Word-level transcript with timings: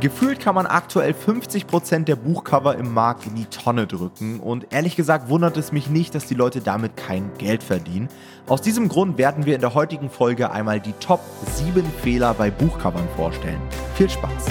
Gefühlt 0.00 0.38
kann 0.38 0.54
man 0.54 0.66
aktuell 0.66 1.12
50% 1.12 2.04
der 2.04 2.14
Buchcover 2.14 2.76
im 2.76 2.94
Markt 2.94 3.26
in 3.26 3.34
die 3.34 3.46
Tonne 3.46 3.88
drücken 3.88 4.38
und 4.38 4.68
ehrlich 4.70 4.94
gesagt 4.94 5.28
wundert 5.28 5.56
es 5.56 5.72
mich 5.72 5.90
nicht, 5.90 6.14
dass 6.14 6.26
die 6.26 6.34
Leute 6.34 6.60
damit 6.60 6.96
kein 6.96 7.32
Geld 7.36 7.64
verdienen. 7.64 8.08
Aus 8.46 8.62
diesem 8.62 8.88
Grund 8.88 9.18
werden 9.18 9.44
wir 9.44 9.56
in 9.56 9.60
der 9.60 9.74
heutigen 9.74 10.08
Folge 10.08 10.52
einmal 10.52 10.78
die 10.78 10.92
Top 11.00 11.18
7 11.46 11.84
Fehler 12.00 12.32
bei 12.34 12.48
Buchcovern 12.48 13.08
vorstellen. 13.16 13.60
Viel 13.96 14.08
Spaß! 14.08 14.46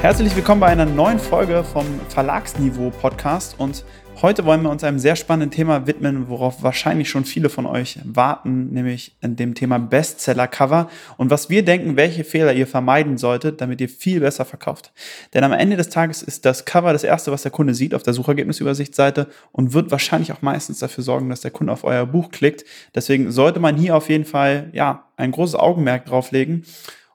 Herzlich 0.00 0.36
willkommen 0.36 0.60
bei 0.60 0.68
einer 0.68 0.86
neuen 0.86 1.18
Folge 1.18 1.64
vom 1.64 1.86
Verlagsniveau 2.10 2.90
Podcast 2.90 3.56
und 3.58 3.84
Heute 4.22 4.46
wollen 4.46 4.62
wir 4.62 4.70
uns 4.70 4.82
einem 4.82 4.98
sehr 4.98 5.14
spannenden 5.14 5.50
Thema 5.50 5.86
widmen, 5.86 6.30
worauf 6.30 6.62
wahrscheinlich 6.62 7.10
schon 7.10 7.26
viele 7.26 7.50
von 7.50 7.66
euch 7.66 7.98
warten, 8.02 8.72
nämlich 8.72 9.14
dem 9.20 9.54
Thema 9.54 9.78
Bestseller-Cover 9.78 10.88
und 11.18 11.28
was 11.28 11.50
wir 11.50 11.62
denken, 11.62 11.96
welche 11.96 12.24
Fehler 12.24 12.54
ihr 12.54 12.66
vermeiden 12.66 13.18
solltet, 13.18 13.60
damit 13.60 13.78
ihr 13.82 13.90
viel 13.90 14.20
besser 14.20 14.46
verkauft. 14.46 14.94
Denn 15.34 15.44
am 15.44 15.52
Ende 15.52 15.76
des 15.76 15.90
Tages 15.90 16.22
ist 16.22 16.46
das 16.46 16.64
Cover 16.64 16.94
das 16.94 17.04
erste, 17.04 17.30
was 17.30 17.42
der 17.42 17.50
Kunde 17.50 17.74
sieht 17.74 17.94
auf 17.94 18.04
der 18.04 18.14
Suchergebnisübersichtsseite 18.14 19.28
und 19.52 19.74
wird 19.74 19.90
wahrscheinlich 19.90 20.32
auch 20.32 20.40
meistens 20.40 20.78
dafür 20.78 21.04
sorgen, 21.04 21.28
dass 21.28 21.42
der 21.42 21.50
Kunde 21.50 21.74
auf 21.74 21.84
euer 21.84 22.06
Buch 22.06 22.30
klickt. 22.30 22.64
Deswegen 22.94 23.30
sollte 23.30 23.60
man 23.60 23.76
hier 23.76 23.94
auf 23.94 24.08
jeden 24.08 24.24
Fall 24.24 24.70
ja 24.72 25.10
ein 25.18 25.30
großes 25.30 25.56
Augenmerk 25.56 26.06
drauflegen. 26.06 26.64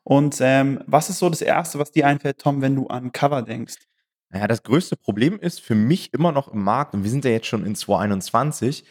Und 0.04 0.38
ähm, 0.40 0.82
was 0.86 1.10
ist 1.10 1.18
so 1.18 1.32
das 1.32 1.42
Erste, 1.42 1.80
was 1.80 1.92
dir 1.92 2.06
einfällt, 2.06 2.38
Tom, 2.38 2.62
wenn 2.62 2.76
du 2.76 2.86
an 2.88 3.12
Cover 3.12 3.42
denkst? 3.42 3.91
Naja, 4.32 4.48
das 4.48 4.64
größte 4.64 4.96
Problem 4.96 5.38
ist 5.40 5.60
für 5.60 5.76
mich 5.76 6.14
immer 6.14 6.32
noch 6.32 6.48
im 6.48 6.64
Markt, 6.64 6.94
und 6.94 7.04
wir 7.04 7.12
sind 7.12 7.26
ja 7.26 7.32
jetzt 7.32 7.48
schon 7.48 7.66
in 7.66 7.76
2021, 7.76 8.86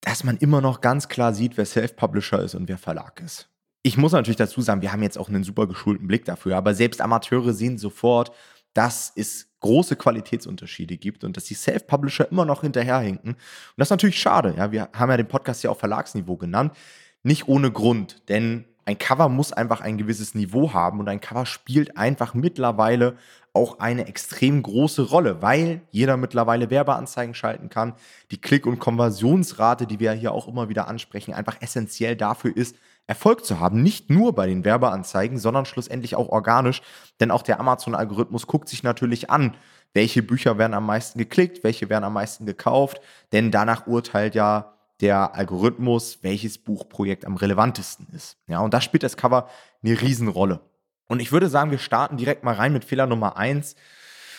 dass 0.00 0.22
man 0.22 0.36
immer 0.36 0.60
noch 0.60 0.80
ganz 0.80 1.08
klar 1.08 1.34
sieht, 1.34 1.56
wer 1.56 1.66
Self-Publisher 1.66 2.40
ist 2.40 2.54
und 2.54 2.68
wer 2.68 2.78
Verlag 2.78 3.20
ist. 3.20 3.48
Ich 3.82 3.96
muss 3.96 4.12
natürlich 4.12 4.36
dazu 4.36 4.60
sagen, 4.60 4.82
wir 4.82 4.92
haben 4.92 5.02
jetzt 5.02 5.18
auch 5.18 5.28
einen 5.28 5.44
super 5.44 5.66
geschulten 5.66 6.06
Blick 6.06 6.24
dafür, 6.24 6.56
aber 6.56 6.74
selbst 6.74 7.00
Amateure 7.00 7.52
sehen 7.52 7.78
sofort, 7.78 8.32
dass 8.74 9.12
es 9.16 9.48
große 9.60 9.96
Qualitätsunterschiede 9.96 10.96
gibt 10.96 11.24
und 11.24 11.36
dass 11.36 11.44
die 11.44 11.54
Self-Publisher 11.54 12.30
immer 12.30 12.44
noch 12.44 12.60
hinterherhinken. 12.60 13.30
Und 13.30 13.38
das 13.76 13.86
ist 13.86 13.90
natürlich 13.90 14.20
schade. 14.20 14.54
Ja, 14.56 14.70
wir 14.70 14.90
haben 14.92 15.10
ja 15.10 15.16
den 15.16 15.28
Podcast 15.28 15.64
ja 15.64 15.70
auf 15.70 15.78
Verlagsniveau 15.78 16.36
genannt. 16.36 16.76
Nicht 17.22 17.48
ohne 17.48 17.72
Grund, 17.72 18.28
denn 18.28 18.66
ein 18.86 18.98
Cover 18.98 19.28
muss 19.28 19.52
einfach 19.52 19.80
ein 19.80 19.98
gewisses 19.98 20.34
Niveau 20.34 20.72
haben 20.72 21.00
und 21.00 21.08
ein 21.08 21.20
Cover 21.20 21.44
spielt 21.44 21.96
einfach 21.96 22.34
mittlerweile 22.34 23.16
auch 23.52 23.80
eine 23.80 24.06
extrem 24.06 24.62
große 24.62 25.02
Rolle, 25.02 25.42
weil 25.42 25.80
jeder 25.90 26.16
mittlerweile 26.16 26.70
Werbeanzeigen 26.70 27.34
schalten 27.34 27.68
kann. 27.68 27.94
Die 28.30 28.40
Klick- 28.40 28.66
und 28.66 28.78
Konversionsrate, 28.78 29.86
die 29.86 29.98
wir 29.98 30.12
hier 30.12 30.32
auch 30.32 30.46
immer 30.46 30.68
wieder 30.68 30.86
ansprechen, 30.86 31.34
einfach 31.34 31.60
essentiell 31.60 32.14
dafür 32.14 32.56
ist, 32.56 32.76
Erfolg 33.08 33.44
zu 33.44 33.58
haben. 33.58 33.82
Nicht 33.82 34.08
nur 34.08 34.34
bei 34.34 34.46
den 34.46 34.64
Werbeanzeigen, 34.64 35.38
sondern 35.38 35.64
schlussendlich 35.64 36.14
auch 36.14 36.28
organisch. 36.28 36.82
Denn 37.18 37.30
auch 37.30 37.42
der 37.42 37.58
Amazon-Algorithmus 37.58 38.46
guckt 38.46 38.68
sich 38.68 38.82
natürlich 38.82 39.30
an, 39.30 39.56
welche 39.94 40.22
Bücher 40.22 40.58
werden 40.58 40.74
am 40.74 40.86
meisten 40.86 41.18
geklickt, 41.18 41.64
welche 41.64 41.88
werden 41.88 42.04
am 42.04 42.12
meisten 42.12 42.46
gekauft. 42.46 43.00
Denn 43.32 43.50
danach 43.50 43.86
urteilt 43.86 44.34
ja 44.34 44.75
der 45.00 45.34
Algorithmus, 45.34 46.18
welches 46.22 46.58
Buchprojekt 46.58 47.24
am 47.24 47.36
relevantesten 47.36 48.06
ist. 48.14 48.38
Ja, 48.46 48.60
und 48.60 48.72
da 48.72 48.80
spielt 48.80 49.02
das 49.02 49.16
Cover 49.16 49.48
eine 49.82 50.00
Riesenrolle. 50.00 50.60
Und 51.06 51.20
ich 51.20 51.32
würde 51.32 51.48
sagen, 51.48 51.70
wir 51.70 51.78
starten 51.78 52.16
direkt 52.16 52.44
mal 52.44 52.54
rein 52.54 52.72
mit 52.72 52.84
Fehler 52.84 53.06
Nummer 53.06 53.36
eins. 53.36 53.76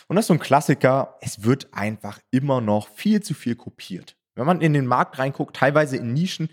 Und 0.08 0.16
das 0.16 0.24
ist 0.24 0.28
so 0.28 0.34
ein 0.34 0.40
Klassiker. 0.40 1.18
Es 1.22 1.44
wird 1.44 1.68
einfach 1.74 2.20
immer 2.32 2.62
noch 2.62 2.90
viel 2.90 3.22
zu 3.22 3.34
viel 3.34 3.56
kopiert. 3.56 4.16
Wenn 4.36 4.46
man 4.46 4.62
in 4.62 4.74
den 4.74 4.86
Markt 4.86 5.18
reinguckt, 5.20 5.56
teilweise 5.56 5.98
in 5.98 6.14
Nischen, 6.14 6.50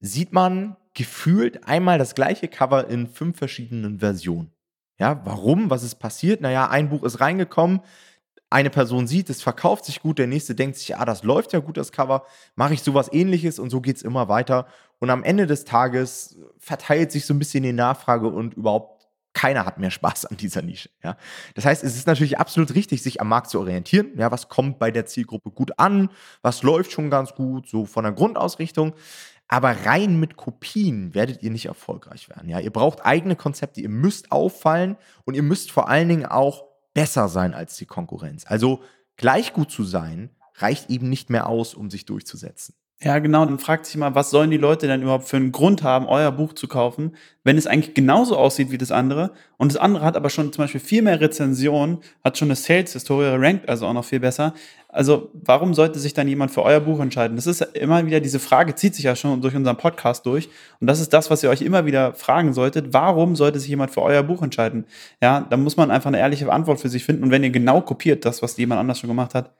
sieht 0.00 0.32
man 0.32 0.76
gefühlt 0.94 1.66
einmal 1.66 1.98
das 1.98 2.14
gleiche 2.14 2.48
Cover 2.48 2.88
in 2.88 3.06
fünf 3.06 3.38
verschiedenen 3.38 4.00
Versionen. 4.00 4.52
Ja, 4.98 5.20
warum? 5.24 5.70
Was 5.70 5.82
ist 5.82 5.96
passiert? 5.96 6.40
Naja, 6.40 6.68
ein 6.68 6.88
Buch 6.88 7.02
ist 7.02 7.20
reingekommen, 7.20 7.80
eine 8.52 8.70
Person 8.70 9.06
sieht, 9.06 9.30
es 9.30 9.42
verkauft 9.42 9.84
sich 9.84 10.00
gut, 10.00 10.18
der 10.18 10.26
nächste 10.26 10.54
denkt 10.54 10.76
sich, 10.76 10.96
ah, 10.96 11.04
das 11.04 11.22
läuft 11.22 11.52
ja 11.52 11.58
gut, 11.58 11.76
das 11.76 11.92
Cover, 11.92 12.24
mache 12.54 12.74
ich 12.74 12.82
sowas 12.82 13.12
ähnliches 13.12 13.58
und 13.58 13.70
so 13.70 13.80
geht 13.80 13.96
es 13.96 14.02
immer 14.02 14.28
weiter. 14.28 14.66
Und 14.98 15.10
am 15.10 15.24
Ende 15.24 15.46
des 15.46 15.64
Tages 15.64 16.38
verteilt 16.58 17.10
sich 17.12 17.26
so 17.26 17.34
ein 17.34 17.38
bisschen 17.38 17.62
die 17.62 17.72
Nachfrage 17.72 18.28
und 18.28 18.54
überhaupt 18.54 19.02
keiner 19.34 19.64
hat 19.64 19.78
mehr 19.78 19.90
Spaß 19.90 20.26
an 20.26 20.36
dieser 20.36 20.62
Nische. 20.62 20.90
Ja? 21.02 21.16
Das 21.54 21.64
heißt, 21.64 21.82
es 21.82 21.96
ist 21.96 22.06
natürlich 22.06 22.38
absolut 22.38 22.74
richtig, 22.74 23.02
sich 23.02 23.20
am 23.20 23.28
Markt 23.28 23.50
zu 23.50 23.58
orientieren. 23.58 24.08
Ja, 24.16 24.30
was 24.30 24.48
kommt 24.48 24.78
bei 24.78 24.90
der 24.90 25.06
Zielgruppe 25.06 25.50
gut 25.50 25.78
an? 25.78 26.10
Was 26.42 26.62
läuft 26.62 26.92
schon 26.92 27.10
ganz 27.10 27.34
gut, 27.34 27.68
so 27.68 27.86
von 27.86 28.04
der 28.04 28.12
Grundausrichtung? 28.12 28.94
Aber 29.48 29.74
rein 29.84 30.20
mit 30.20 30.36
Kopien 30.36 31.14
werdet 31.14 31.42
ihr 31.42 31.50
nicht 31.50 31.66
erfolgreich 31.66 32.28
werden. 32.28 32.48
Ja, 32.48 32.60
ihr 32.60 32.72
braucht 32.72 33.04
eigene 33.04 33.36
Konzepte, 33.36 33.80
ihr 33.80 33.88
müsst 33.88 34.32
auffallen 34.32 34.96
und 35.24 35.34
ihr 35.34 35.42
müsst 35.42 35.70
vor 35.70 35.88
allen 35.88 36.08
Dingen 36.08 36.26
auch 36.26 36.71
besser 36.94 37.28
sein 37.28 37.54
als 37.54 37.76
die 37.76 37.86
Konkurrenz. 37.86 38.44
Also 38.46 38.82
gleich 39.16 39.52
gut 39.52 39.70
zu 39.70 39.84
sein, 39.84 40.30
reicht 40.56 40.90
eben 40.90 41.08
nicht 41.08 41.30
mehr 41.30 41.46
aus, 41.48 41.74
um 41.74 41.90
sich 41.90 42.04
durchzusetzen. 42.04 42.74
Ja, 43.04 43.18
genau. 43.18 43.44
Dann 43.44 43.58
fragt 43.58 43.86
sich 43.86 43.96
mal, 43.96 44.14
was 44.14 44.30
sollen 44.30 44.52
die 44.52 44.58
Leute 44.58 44.86
denn 44.86 45.02
überhaupt 45.02 45.26
für 45.26 45.36
einen 45.36 45.50
Grund 45.50 45.82
haben, 45.82 46.06
euer 46.06 46.30
Buch 46.30 46.52
zu 46.52 46.68
kaufen, 46.68 47.16
wenn 47.42 47.58
es 47.58 47.66
eigentlich 47.66 47.94
genauso 47.94 48.36
aussieht 48.36 48.70
wie 48.70 48.78
das 48.78 48.92
andere 48.92 49.32
und 49.56 49.72
das 49.72 49.76
andere 49.80 50.04
hat 50.04 50.16
aber 50.16 50.30
schon 50.30 50.52
zum 50.52 50.62
Beispiel 50.62 50.80
viel 50.80 51.02
mehr 51.02 51.20
Rezensionen, 51.20 51.98
hat 52.22 52.38
schon 52.38 52.46
eine 52.46 52.54
Sales-Historie, 52.54 53.26
rankt 53.26 53.68
also 53.68 53.88
auch 53.88 53.92
noch 53.92 54.04
viel 54.04 54.20
besser. 54.20 54.54
Also 54.88 55.30
warum 55.32 55.74
sollte 55.74 55.98
sich 55.98 56.14
dann 56.14 56.28
jemand 56.28 56.52
für 56.52 56.62
euer 56.62 56.78
Buch 56.78 57.00
entscheiden? 57.00 57.34
Das 57.34 57.48
ist 57.48 57.60
immer 57.74 58.06
wieder, 58.06 58.20
diese 58.20 58.38
Frage 58.38 58.76
zieht 58.76 58.94
sich 58.94 59.04
ja 59.04 59.16
schon 59.16 59.40
durch 59.40 59.56
unseren 59.56 59.76
Podcast 59.76 60.24
durch 60.24 60.48
und 60.78 60.86
das 60.86 61.00
ist 61.00 61.12
das, 61.12 61.28
was 61.28 61.42
ihr 61.42 61.50
euch 61.50 61.62
immer 61.62 61.84
wieder 61.86 62.14
fragen 62.14 62.52
solltet. 62.52 62.92
Warum 62.92 63.34
sollte 63.34 63.58
sich 63.58 63.70
jemand 63.70 63.90
für 63.90 64.02
euer 64.02 64.22
Buch 64.22 64.42
entscheiden? 64.42 64.84
Ja, 65.20 65.40
da 65.50 65.56
muss 65.56 65.76
man 65.76 65.90
einfach 65.90 66.08
eine 66.08 66.20
ehrliche 66.20 66.52
Antwort 66.52 66.78
für 66.78 66.88
sich 66.88 67.04
finden 67.04 67.24
und 67.24 67.32
wenn 67.32 67.42
ihr 67.42 67.50
genau 67.50 67.80
kopiert, 67.80 68.24
das, 68.24 68.42
was 68.42 68.56
jemand 68.58 68.78
anders 68.78 69.00
schon 69.00 69.08
gemacht 69.08 69.34
hat, 69.34 69.50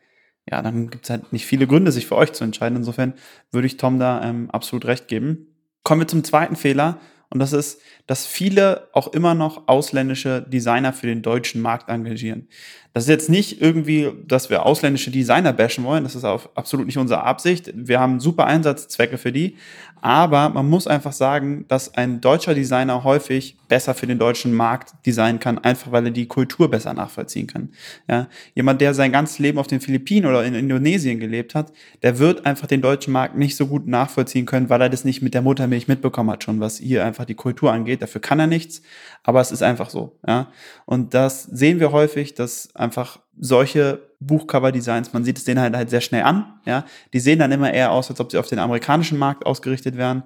ja, 0.50 0.60
dann 0.62 0.90
gibt 0.90 1.04
es 1.04 1.10
halt 1.10 1.32
nicht 1.32 1.46
viele 1.46 1.66
Gründe, 1.66 1.92
sich 1.92 2.06
für 2.06 2.16
euch 2.16 2.32
zu 2.32 2.44
entscheiden. 2.44 2.76
Insofern 2.76 3.14
würde 3.50 3.66
ich 3.66 3.76
Tom 3.76 3.98
da 3.98 4.22
ähm, 4.22 4.50
absolut 4.50 4.86
recht 4.86 5.08
geben. 5.08 5.46
Kommen 5.84 6.00
wir 6.00 6.08
zum 6.08 6.24
zweiten 6.24 6.56
Fehler. 6.56 6.98
Und 7.32 7.38
das 7.38 7.54
ist, 7.54 7.80
dass 8.06 8.26
viele 8.26 8.88
auch 8.92 9.08
immer 9.14 9.34
noch 9.34 9.66
ausländische 9.66 10.42
Designer 10.42 10.92
für 10.92 11.06
den 11.06 11.22
deutschen 11.22 11.62
Markt 11.62 11.88
engagieren. 11.88 12.46
Das 12.92 13.04
ist 13.04 13.08
jetzt 13.08 13.30
nicht 13.30 13.62
irgendwie, 13.62 14.10
dass 14.26 14.50
wir 14.50 14.66
ausländische 14.66 15.10
Designer 15.10 15.54
bashen 15.54 15.84
wollen. 15.84 16.04
Das 16.04 16.14
ist 16.14 16.24
auch 16.24 16.50
absolut 16.54 16.84
nicht 16.84 16.98
unsere 16.98 17.22
Absicht. 17.22 17.72
Wir 17.74 17.98
haben 18.00 18.20
super 18.20 18.44
Einsatzzwecke 18.46 19.16
für 19.16 19.32
die. 19.32 19.56
Aber 20.02 20.48
man 20.48 20.68
muss 20.68 20.88
einfach 20.88 21.12
sagen, 21.12 21.64
dass 21.68 21.94
ein 21.94 22.20
deutscher 22.20 22.54
Designer 22.54 23.04
häufig 23.04 23.56
besser 23.68 23.94
für 23.94 24.08
den 24.08 24.18
deutschen 24.18 24.52
Markt 24.52 24.94
designen 25.06 25.38
kann, 25.38 25.58
einfach 25.58 25.92
weil 25.92 26.06
er 26.06 26.10
die 26.10 26.26
Kultur 26.26 26.68
besser 26.68 26.92
nachvollziehen 26.92 27.46
kann. 27.46 27.70
Ja, 28.08 28.28
jemand, 28.56 28.80
der 28.80 28.94
sein 28.94 29.12
ganzes 29.12 29.38
Leben 29.38 29.58
auf 29.58 29.68
den 29.68 29.80
Philippinen 29.80 30.26
oder 30.26 30.44
in 30.44 30.54
Indonesien 30.54 31.20
gelebt 31.20 31.54
hat, 31.54 31.72
der 32.02 32.18
wird 32.18 32.44
einfach 32.44 32.66
den 32.66 32.82
deutschen 32.82 33.12
Markt 33.12 33.38
nicht 33.38 33.56
so 33.56 33.68
gut 33.68 33.86
nachvollziehen 33.86 34.44
können, 34.44 34.68
weil 34.68 34.82
er 34.82 34.90
das 34.90 35.04
nicht 35.04 35.22
mit 35.22 35.34
der 35.34 35.42
Muttermilch 35.42 35.86
mitbekommen 35.86 36.32
hat 36.32 36.42
schon, 36.42 36.58
was 36.58 36.78
hier 36.78 37.04
einfach 37.04 37.21
die 37.24 37.34
Kultur 37.34 37.72
angeht. 37.72 38.02
Dafür 38.02 38.20
kann 38.20 38.40
er 38.40 38.46
nichts, 38.46 38.82
aber 39.22 39.40
es 39.40 39.52
ist 39.52 39.62
einfach 39.62 39.90
so. 39.90 40.18
Ja, 40.26 40.48
und 40.86 41.14
das 41.14 41.44
sehen 41.44 41.80
wir 41.80 41.92
häufig, 41.92 42.34
dass 42.34 42.74
einfach 42.74 43.20
solche 43.38 44.00
Buchcover-Designs, 44.20 45.12
man 45.12 45.24
sieht 45.24 45.38
es 45.38 45.44
denen 45.44 45.60
halt, 45.60 45.74
halt 45.74 45.90
sehr 45.90 46.00
schnell 46.00 46.22
an, 46.22 46.60
ja. 46.64 46.84
Die 47.12 47.20
sehen 47.20 47.38
dann 47.38 47.52
immer 47.52 47.72
eher 47.72 47.92
aus, 47.92 48.10
als 48.10 48.20
ob 48.20 48.30
sie 48.30 48.38
auf 48.38 48.48
den 48.48 48.58
amerikanischen 48.58 49.18
Markt 49.18 49.46
ausgerichtet 49.46 49.96
wären 49.96 50.24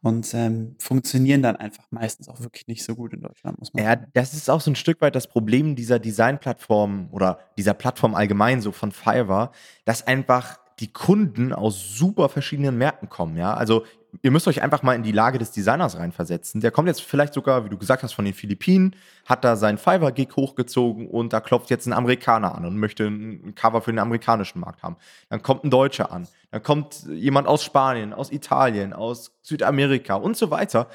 und 0.00 0.32
ähm, 0.34 0.76
funktionieren 0.78 1.42
dann 1.42 1.56
einfach 1.56 1.84
meistens 1.90 2.28
auch 2.28 2.40
wirklich 2.40 2.66
nicht 2.68 2.84
so 2.84 2.94
gut 2.94 3.12
in 3.12 3.20
Deutschland, 3.20 3.58
muss 3.58 3.74
man 3.74 3.82
Ja, 3.84 3.96
das 3.96 4.32
ist 4.32 4.48
auch 4.48 4.60
so 4.60 4.70
ein 4.70 4.76
Stück 4.76 5.00
weit 5.00 5.14
das 5.14 5.26
Problem 5.26 5.74
dieser 5.74 5.98
Designplattform 5.98 7.08
oder 7.10 7.40
dieser 7.56 7.74
Plattform 7.74 8.14
allgemein, 8.14 8.60
so 8.60 8.72
von 8.72 8.92
Fiverr, 8.92 9.50
dass 9.84 10.06
einfach 10.06 10.58
die 10.78 10.92
Kunden 10.92 11.52
aus 11.52 11.96
super 11.96 12.28
verschiedenen 12.28 12.78
Märkten 12.78 13.08
kommen, 13.08 13.36
ja. 13.36 13.54
Also 13.54 13.84
ihr 14.22 14.30
müsst 14.30 14.48
euch 14.48 14.62
einfach 14.62 14.82
mal 14.82 14.94
in 14.94 15.02
die 15.02 15.12
Lage 15.12 15.38
des 15.38 15.50
Designers 15.52 15.98
reinversetzen. 15.98 16.60
Der 16.60 16.70
kommt 16.70 16.88
jetzt 16.88 17.02
vielleicht 17.02 17.34
sogar, 17.34 17.64
wie 17.64 17.68
du 17.68 17.76
gesagt 17.76 18.02
hast, 18.02 18.12
von 18.12 18.24
den 18.24 18.34
Philippinen, 18.34 18.96
hat 19.26 19.44
da 19.44 19.56
seinen 19.56 19.78
Fiverr-Gig 19.78 20.30
hochgezogen 20.34 21.08
und 21.08 21.32
da 21.32 21.40
klopft 21.40 21.70
jetzt 21.70 21.86
ein 21.86 21.92
Amerikaner 21.92 22.54
an 22.54 22.64
und 22.64 22.78
möchte 22.78 23.06
ein 23.06 23.54
Cover 23.54 23.82
für 23.82 23.92
den 23.92 23.98
amerikanischen 23.98 24.60
Markt 24.60 24.82
haben. 24.82 24.96
Dann 25.28 25.42
kommt 25.42 25.64
ein 25.64 25.70
Deutscher 25.70 26.10
an. 26.12 26.26
Dann 26.50 26.62
kommt 26.62 27.04
jemand 27.08 27.46
aus 27.46 27.62
Spanien, 27.62 28.12
aus 28.12 28.32
Italien, 28.32 28.92
aus 28.92 29.32
Südamerika 29.42 30.14
und 30.14 30.36
so 30.36 30.50
weiter. 30.50 30.88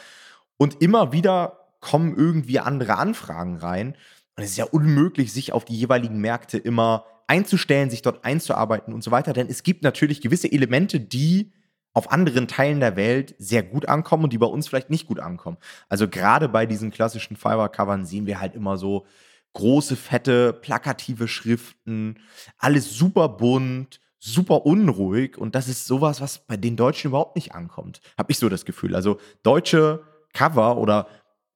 Und 0.58 0.82
immer 0.82 1.12
wieder 1.12 1.60
kommen 1.80 2.16
irgendwie 2.16 2.60
andere 2.60 2.98
Anfragen 2.98 3.58
rein. 3.58 3.96
Und 4.36 4.44
es 4.44 4.52
ist 4.52 4.58
ja 4.58 4.66
unmöglich, 4.66 5.32
sich 5.32 5.54
auf 5.54 5.66
die 5.66 5.76
jeweiligen 5.76 6.20
Märkte 6.20 6.58
immer 6.58 7.06
einzustellen, 7.28 7.90
sich 7.90 8.02
dort 8.02 8.26
einzuarbeiten 8.26 8.94
und 8.94 9.04
so 9.04 9.12
weiter. 9.12 9.34
Denn 9.34 9.48
es 9.48 9.64
gibt 9.64 9.84
natürlich 9.84 10.22
gewisse 10.22 10.52
Elemente, 10.52 11.00
die 11.00 11.52
auf 11.94 12.12
anderen 12.12 12.48
Teilen 12.48 12.80
der 12.80 12.96
Welt 12.96 13.36
sehr 13.38 13.64
gut 13.64 13.88
ankommen 13.88 14.26
und 14.26 14.34
die 14.34 14.38
bei 14.38 14.48
uns 14.48 14.68
vielleicht 14.68 14.90
nicht 14.90 15.08
gut 15.08 15.20
ankommen. 15.20 15.58
Also 15.90 16.08
gerade 16.08 16.50
bei 16.50 16.66
diesen 16.66 16.92
klassischen 16.92 17.38
Fiverr-Covern 17.38 18.06
sehen 18.06 18.26
wir 18.26 18.40
halt 18.40 18.56
immer 18.56 18.78
so 18.78 19.06
große, 19.54 19.96
fette, 19.96 20.54
plakative 20.54 21.28
Schriften, 21.28 22.20
alles 22.58 22.98
super 22.98 23.30
bunt, 23.30 24.00
super 24.20 24.66
unruhig 24.66 25.38
und 25.38 25.54
das 25.54 25.68
ist 25.68 25.86
sowas, 25.86 26.22
was 26.22 26.40
bei 26.40 26.58
den 26.58 26.76
Deutschen 26.76 27.10
überhaupt 27.10 27.36
nicht 27.36 27.54
ankommt. 27.54 28.02
Habe 28.18 28.32
ich 28.32 28.40
so 28.40 28.50
das 28.50 28.66
Gefühl. 28.66 28.96
Also 28.96 29.20
deutsche 29.44 30.04
Cover 30.34 30.78
oder 30.78 31.08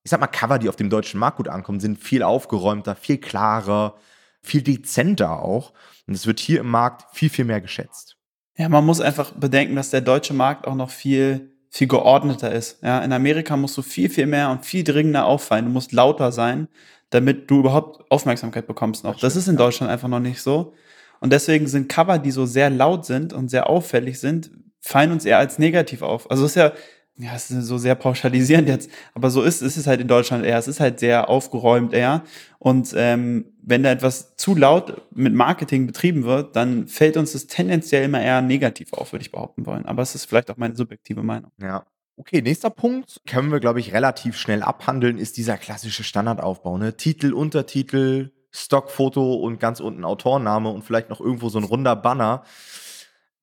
ich 0.03 0.11
sag 0.11 0.21
mal, 0.21 0.27
Cover, 0.27 0.59
die 0.59 0.69
auf 0.69 0.75
dem 0.77 0.89
deutschen 0.89 1.19
Markt 1.19 1.37
gut 1.37 1.49
ankommen, 1.49 1.81
sind 1.81 1.97
viel 2.01 2.23
aufgeräumter, 2.23 2.95
viel 2.95 3.17
klarer, 3.17 3.97
viel 4.41 4.61
dezenter 4.61 5.41
auch. 5.41 5.73
Und 6.07 6.13
es 6.13 6.25
wird 6.25 6.39
hier 6.39 6.61
im 6.61 6.69
Markt 6.69 7.13
viel, 7.13 7.29
viel 7.29 7.43
mehr 7.43 7.59
geschätzt. 7.59 8.16
Ja, 8.57 8.69
man 8.69 8.85
muss 8.85 8.99
einfach 9.01 9.31
bedenken, 9.33 9.75
dass 9.75 9.91
der 9.91 10.01
deutsche 10.01 10.33
Markt 10.33 10.67
auch 10.67 10.73
noch 10.75 10.89
viel, 10.89 11.51
viel 11.69 11.87
geordneter 11.87 12.51
ist. 12.51 12.81
Ja, 12.81 12.99
in 13.03 13.13
Amerika 13.13 13.55
musst 13.55 13.77
du 13.77 13.83
viel, 13.83 14.09
viel 14.09 14.25
mehr 14.25 14.49
und 14.49 14.65
viel 14.65 14.83
dringender 14.83 15.25
auffallen. 15.25 15.65
Du 15.65 15.71
musst 15.71 15.91
lauter 15.91 16.31
sein, 16.31 16.67
damit 17.11 17.49
du 17.51 17.59
überhaupt 17.59 18.09
Aufmerksamkeit 18.11 18.65
bekommst 18.65 19.03
noch. 19.03 19.13
Das, 19.13 19.21
das 19.21 19.35
ist 19.35 19.47
in 19.47 19.57
Deutschland 19.57 19.91
einfach 19.91 20.07
noch 20.07 20.19
nicht 20.19 20.41
so. 20.41 20.73
Und 21.19 21.31
deswegen 21.33 21.67
sind 21.67 21.87
Cover, 21.87 22.17
die 22.17 22.31
so 22.31 22.45
sehr 22.47 22.71
laut 22.71 23.05
sind 23.05 23.31
und 23.31 23.49
sehr 23.49 23.69
auffällig 23.69 24.19
sind, 24.19 24.51
fallen 24.79 25.11
uns 25.11 25.25
eher 25.25 25.37
als 25.37 25.59
negativ 25.59 26.01
auf. 26.01 26.29
Also 26.31 26.45
es 26.45 26.51
ist 26.51 26.55
ja, 26.55 26.73
ja, 27.19 27.33
es 27.35 27.49
ist 27.49 27.65
so 27.65 27.77
sehr 27.79 27.95
pauschalisierend 27.95 28.67
jetzt, 28.67 28.91
aber 29.15 29.31
so 29.31 29.41
ist, 29.41 29.61
ist 29.61 29.75
es 29.75 29.87
halt 29.87 30.01
in 30.01 30.07
Deutschland 30.07 30.45
eher. 30.45 30.57
Es 30.57 30.67
ist 30.67 30.79
halt 30.79 30.99
sehr 30.99 31.29
aufgeräumt 31.29 31.93
eher. 31.93 32.23
Und 32.59 32.93
ähm, 32.95 33.45
wenn 33.61 33.81
da 33.81 33.91
etwas 33.91 34.35
zu 34.35 34.55
laut 34.55 35.01
mit 35.15 35.33
Marketing 35.33 35.87
betrieben 35.87 36.25
wird, 36.25 36.55
dann 36.55 36.87
fällt 36.87 37.17
uns 37.17 37.31
das 37.33 37.47
tendenziell 37.47 38.05
immer 38.05 38.21
eher 38.21 38.41
negativ 38.41 38.93
auf, 38.93 39.13
würde 39.13 39.23
ich 39.23 39.31
behaupten 39.31 39.65
wollen. 39.65 39.85
Aber 39.85 40.03
es 40.03 40.13
ist 40.13 40.25
vielleicht 40.25 40.51
auch 40.51 40.57
meine 40.57 40.75
subjektive 40.75 41.23
Meinung. 41.23 41.51
Ja. 41.59 41.85
Okay, 42.17 42.41
nächster 42.41 42.69
Punkt, 42.69 43.21
können 43.27 43.51
wir, 43.51 43.59
glaube 43.59 43.79
ich, 43.79 43.93
relativ 43.93 44.37
schnell 44.37 44.63
abhandeln, 44.63 45.17
ist 45.17 45.37
dieser 45.37 45.57
klassische 45.57 46.03
Standardaufbau. 46.03 46.77
Ne? 46.77 46.97
Titel, 46.97 47.33
Untertitel, 47.33 48.31
Stockfoto 48.51 49.35
und 49.35 49.59
ganz 49.59 49.79
unten 49.79 50.03
Autorname 50.03 50.69
und 50.69 50.83
vielleicht 50.83 51.09
noch 51.09 51.19
irgendwo 51.19 51.49
so 51.49 51.59
ein 51.59 51.63
runder 51.63 51.95
Banner. 51.95 52.43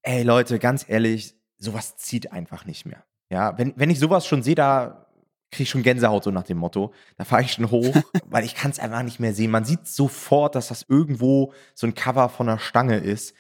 Ey 0.02 0.22
Leute, 0.22 0.58
ganz 0.58 0.84
ehrlich, 0.88 1.34
sowas 1.58 1.96
zieht 1.96 2.32
einfach 2.32 2.66
nicht 2.66 2.84
mehr. 2.84 3.04
Ja, 3.34 3.58
wenn, 3.58 3.72
wenn 3.74 3.90
ich 3.90 3.98
sowas 3.98 4.28
schon 4.28 4.44
sehe, 4.44 4.54
da 4.54 5.08
kriege 5.50 5.64
ich 5.64 5.70
schon 5.70 5.82
Gänsehaut 5.82 6.22
so 6.22 6.30
nach 6.30 6.44
dem 6.44 6.56
Motto. 6.56 6.94
Da 7.16 7.24
fahre 7.24 7.42
ich 7.42 7.50
schon 7.50 7.68
hoch, 7.68 7.92
weil 8.26 8.44
ich 8.44 8.54
kann 8.54 8.70
es 8.70 8.78
einfach 8.78 9.02
nicht 9.02 9.18
mehr 9.18 9.34
sehen. 9.34 9.50
Man 9.50 9.64
sieht 9.64 9.88
sofort, 9.88 10.54
dass 10.54 10.68
das 10.68 10.86
irgendwo 10.88 11.52
so 11.74 11.88
ein 11.88 11.96
Cover 11.96 12.28
von 12.28 12.46
der 12.46 12.60
Stange 12.60 12.98
ist. 12.98 13.34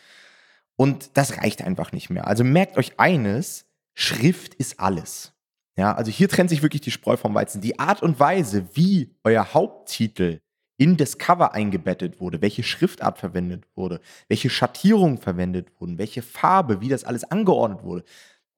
Und 0.74 1.16
das 1.16 1.38
reicht 1.38 1.62
einfach 1.62 1.92
nicht 1.92 2.10
mehr. 2.10 2.26
Also 2.26 2.42
merkt 2.42 2.76
euch 2.76 2.98
eines, 2.98 3.66
Schrift 3.94 4.54
ist 4.54 4.80
alles. 4.80 5.32
Ja, 5.76 5.94
also 5.94 6.10
hier 6.10 6.28
trennt 6.28 6.50
sich 6.50 6.62
wirklich 6.62 6.82
die 6.82 6.90
Spreu 6.90 7.16
vom 7.16 7.32
Weizen. 7.32 7.60
Die 7.60 7.78
Art 7.78 8.02
und 8.02 8.18
Weise, 8.18 8.66
wie 8.74 9.14
euer 9.22 9.54
Haupttitel 9.54 10.40
in 10.76 10.96
das 10.96 11.18
Cover 11.18 11.54
eingebettet 11.54 12.20
wurde, 12.20 12.42
welche 12.42 12.64
Schriftart 12.64 13.18
verwendet 13.18 13.64
wurde, 13.76 14.00
welche 14.26 14.50
Schattierungen 14.50 15.18
verwendet 15.18 15.68
wurden, 15.78 15.98
welche 15.98 16.22
Farbe, 16.22 16.80
wie 16.80 16.88
das 16.88 17.04
alles 17.04 17.22
angeordnet 17.22 17.84
wurde. 17.84 18.04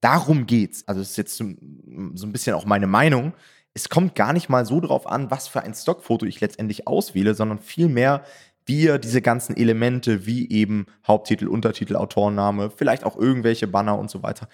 Darum 0.06 0.46
geht's. 0.46 0.86
Also 0.86 1.00
das 1.00 1.10
ist 1.10 1.16
jetzt 1.16 1.36
so, 1.36 1.42
ein 1.42 2.32
bisschen 2.32 2.54
auch 2.54 2.64
meine 2.64 2.86
Meinung. 2.86 3.32
Es 3.74 3.88
kommt 3.88 4.14
gar 4.14 4.32
nicht 4.32 4.48
mal 4.48 4.64
so 4.64 4.80
drauf 4.80 5.08
an, 5.08 5.32
was 5.32 5.48
für 5.48 5.62
ein 5.62 5.74
Stockfoto 5.74 6.24
ich 6.26 6.40
letztendlich 6.40 6.86
auswähle, 6.86 7.34
sondern 7.34 7.58
vielmehr, 7.58 8.22
wie 8.64 8.82
ihr 8.82 8.98
diese 8.98 9.20
ganzen 9.20 9.56
Elemente, 9.56 10.24
wie 10.24 10.48
eben 10.48 10.86
Haupttitel, 11.04 11.48
Untertitel, 11.48 11.96
Autorenname, 11.96 12.70
vielleicht 12.70 13.02
auch 13.02 13.16
irgendwelche 13.16 13.66
Banner 13.66 13.98
und 13.98 14.08
so 14.08 14.22
weiter, 14.22 14.48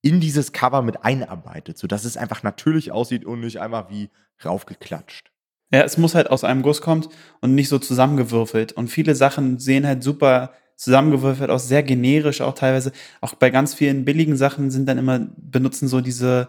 in 0.00 0.18
dieses 0.18 0.52
Cover 0.52 0.80
mit 0.80 1.04
einarbeitet, 1.04 1.76
sodass 1.76 2.06
es 2.06 2.16
einfach 2.16 2.42
natürlich 2.42 2.90
aussieht 2.90 3.26
und 3.26 3.40
nicht 3.40 3.60
einfach 3.60 3.90
wie 3.90 4.08
raufgeklatscht. 4.42 5.30
Ja, 5.74 5.82
es 5.82 5.98
muss 5.98 6.14
halt 6.14 6.30
aus 6.30 6.42
einem 6.42 6.62
Guss 6.62 6.80
kommen 6.80 7.06
und 7.42 7.54
nicht 7.54 7.68
so 7.68 7.78
zusammengewürfelt. 7.78 8.72
Und 8.72 8.88
viele 8.88 9.14
Sachen 9.14 9.58
sehen 9.58 9.86
halt 9.86 10.02
super 10.02 10.52
zusammengewürfelt 10.76 11.50
aus, 11.50 11.68
sehr 11.68 11.82
generisch 11.82 12.40
auch 12.40 12.54
teilweise. 12.54 12.92
Auch 13.20 13.34
bei 13.34 13.50
ganz 13.50 13.74
vielen 13.74 14.04
billigen 14.04 14.36
Sachen 14.36 14.70
sind 14.70 14.86
dann 14.86 14.98
immer, 14.98 15.26
benutzen 15.36 15.88
so 15.88 16.00
diese, 16.00 16.48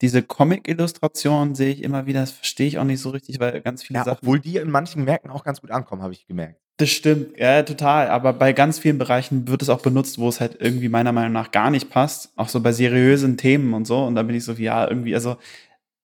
diese 0.00 0.22
Comic-Illustrationen 0.22 1.54
sehe 1.54 1.72
ich 1.72 1.82
immer 1.82 2.06
wieder, 2.06 2.20
das 2.20 2.32
verstehe 2.32 2.66
ich 2.66 2.78
auch 2.78 2.84
nicht 2.84 3.00
so 3.00 3.10
richtig, 3.10 3.40
weil 3.40 3.60
ganz 3.60 3.82
viele 3.82 4.00
ja, 4.00 4.04
Sachen. 4.04 4.18
Obwohl 4.22 4.40
die 4.40 4.56
in 4.56 4.70
manchen 4.70 5.04
Märkten 5.04 5.30
auch 5.30 5.44
ganz 5.44 5.60
gut 5.60 5.70
ankommen, 5.70 6.02
habe 6.02 6.12
ich 6.12 6.26
gemerkt. 6.26 6.60
Das 6.78 6.90
stimmt, 6.90 7.36
ja, 7.36 7.64
total. 7.64 8.08
Aber 8.08 8.32
bei 8.32 8.52
ganz 8.52 8.78
vielen 8.78 8.98
Bereichen 8.98 9.48
wird 9.48 9.62
es 9.62 9.68
auch 9.68 9.80
benutzt, 9.80 10.18
wo 10.18 10.28
es 10.28 10.40
halt 10.40 10.58
irgendwie 10.60 10.88
meiner 10.88 11.10
Meinung 11.10 11.32
nach 11.32 11.50
gar 11.50 11.70
nicht 11.70 11.90
passt. 11.90 12.30
Auch 12.36 12.48
so 12.48 12.60
bei 12.60 12.70
seriösen 12.70 13.36
Themen 13.36 13.74
und 13.74 13.84
so. 13.84 14.04
Und 14.04 14.14
da 14.14 14.22
bin 14.22 14.36
ich 14.36 14.44
so, 14.44 14.52
ja, 14.52 14.88
irgendwie, 14.88 15.14
also 15.14 15.38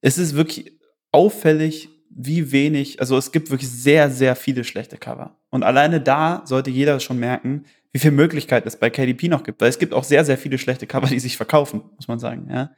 es 0.00 0.18
ist 0.18 0.34
wirklich 0.34 0.72
auffällig, 1.12 1.90
wie 2.16 2.52
wenig, 2.52 3.00
also 3.00 3.16
es 3.16 3.32
gibt 3.32 3.50
wirklich 3.50 3.70
sehr, 3.70 4.10
sehr 4.10 4.36
viele 4.36 4.64
schlechte 4.64 4.96
Cover. 4.96 5.36
Und 5.50 5.62
alleine 5.62 6.00
da 6.00 6.42
sollte 6.44 6.70
jeder 6.70 7.00
schon 7.00 7.18
merken, 7.18 7.64
wie 7.92 7.98
viel 7.98 8.10
Möglichkeit 8.10 8.66
es 8.66 8.76
bei 8.76 8.90
KDP 8.90 9.28
noch 9.28 9.42
gibt. 9.42 9.60
Weil 9.60 9.68
es 9.68 9.78
gibt 9.78 9.94
auch 9.94 10.04
sehr, 10.04 10.24
sehr 10.24 10.38
viele 10.38 10.58
schlechte 10.58 10.86
Cover, 10.86 11.06
die 11.06 11.20
sich 11.20 11.36
verkaufen, 11.36 11.82
muss 11.96 12.08
man 12.08 12.18
sagen, 12.18 12.48
ja. 12.50 12.70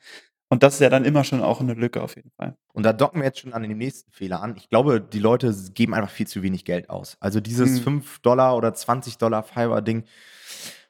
Und 0.48 0.62
das 0.62 0.74
ist 0.74 0.80
ja 0.80 0.90
dann 0.90 1.04
immer 1.04 1.24
schon 1.24 1.42
auch 1.42 1.60
eine 1.60 1.74
Lücke 1.74 2.00
auf 2.02 2.14
jeden 2.14 2.30
Fall. 2.30 2.56
Und 2.72 2.84
da 2.84 2.92
docken 2.92 3.20
wir 3.20 3.26
jetzt 3.26 3.40
schon 3.40 3.52
an 3.52 3.62
den 3.62 3.76
nächsten 3.76 4.12
Fehler 4.12 4.42
an. 4.42 4.54
Ich 4.56 4.68
glaube, 4.68 5.00
die 5.00 5.18
Leute 5.18 5.52
geben 5.74 5.92
einfach 5.92 6.10
viel 6.10 6.28
zu 6.28 6.42
wenig 6.42 6.64
Geld 6.64 6.88
aus. 6.88 7.16
Also 7.18 7.40
dieses 7.40 7.78
hm. 7.78 7.82
5 7.82 8.20
Dollar 8.20 8.56
oder 8.56 8.72
20 8.72 9.18
Dollar 9.18 9.42
Fiverr-Ding, 9.42 10.04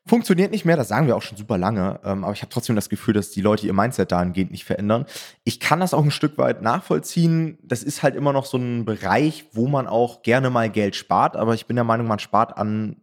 Funktioniert 0.08 0.52
nicht 0.52 0.64
mehr, 0.64 0.76
das 0.76 0.86
sagen 0.86 1.08
wir 1.08 1.16
auch 1.16 1.22
schon 1.22 1.36
super 1.36 1.58
lange, 1.58 1.98
ähm, 2.04 2.22
aber 2.22 2.32
ich 2.32 2.40
habe 2.42 2.50
trotzdem 2.50 2.76
das 2.76 2.88
Gefühl, 2.88 3.12
dass 3.12 3.30
die 3.30 3.40
Leute 3.40 3.66
ihr 3.66 3.72
Mindset 3.72 4.12
dahingehend 4.12 4.52
nicht 4.52 4.64
verändern. 4.64 5.04
Ich 5.42 5.58
kann 5.58 5.80
das 5.80 5.94
auch 5.94 6.04
ein 6.04 6.12
Stück 6.12 6.38
weit 6.38 6.62
nachvollziehen. 6.62 7.58
Das 7.64 7.82
ist 7.82 8.04
halt 8.04 8.14
immer 8.14 8.32
noch 8.32 8.46
so 8.46 8.56
ein 8.56 8.84
Bereich, 8.84 9.46
wo 9.52 9.66
man 9.66 9.88
auch 9.88 10.22
gerne 10.22 10.48
mal 10.48 10.70
Geld 10.70 10.94
spart, 10.94 11.34
aber 11.34 11.54
ich 11.54 11.66
bin 11.66 11.74
der 11.74 11.84
Meinung, 11.84 12.06
man 12.06 12.20
spart 12.20 12.56
an, 12.56 12.96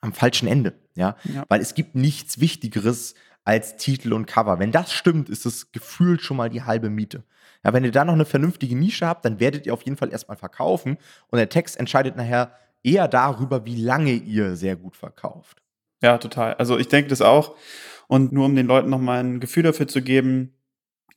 am 0.00 0.12
falschen 0.12 0.46
Ende. 0.46 0.74
Ja? 0.94 1.16
ja. 1.24 1.44
Weil 1.48 1.60
es 1.60 1.74
gibt 1.74 1.96
nichts 1.96 2.38
Wichtigeres 2.38 3.14
als 3.44 3.76
Titel 3.76 4.12
und 4.12 4.26
Cover. 4.26 4.60
Wenn 4.60 4.70
das 4.70 4.92
stimmt, 4.92 5.28
ist 5.28 5.46
das 5.46 5.72
gefühlt 5.72 6.22
schon 6.22 6.36
mal 6.36 6.50
die 6.50 6.62
halbe 6.62 6.88
Miete. 6.88 7.24
Ja, 7.64 7.72
wenn 7.72 7.84
ihr 7.84 7.90
da 7.90 8.04
noch 8.04 8.14
eine 8.14 8.26
vernünftige 8.26 8.76
Nische 8.76 9.08
habt, 9.08 9.24
dann 9.24 9.40
werdet 9.40 9.66
ihr 9.66 9.74
auf 9.74 9.82
jeden 9.82 9.96
Fall 9.96 10.12
erstmal 10.12 10.36
verkaufen 10.36 10.98
und 11.30 11.38
der 11.38 11.48
Text 11.48 11.80
entscheidet 11.80 12.14
nachher 12.14 12.52
eher 12.84 13.08
darüber, 13.08 13.64
wie 13.64 13.82
lange 13.82 14.12
ihr 14.12 14.54
sehr 14.54 14.76
gut 14.76 14.96
verkauft. 14.96 15.63
Ja, 16.04 16.18
total. 16.18 16.52
Also 16.54 16.76
ich 16.76 16.88
denke 16.88 17.08
das 17.08 17.22
auch. 17.22 17.56
Und 18.08 18.30
nur 18.30 18.44
um 18.44 18.54
den 18.54 18.66
Leuten 18.66 18.90
nochmal 18.90 19.24
ein 19.24 19.40
Gefühl 19.40 19.62
dafür 19.62 19.88
zu 19.88 20.02
geben, 20.02 20.52